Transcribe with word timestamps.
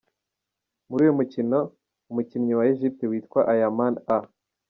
Muri 0.89 1.01
uyu 1.05 1.17
mukino 1.19 1.59
umukinnyi 2.11 2.53
wa 2.59 2.65
Egypt 2.73 2.99
witwa 3.11 3.41
Ayamaan 3.53 3.95
A. 4.15 4.17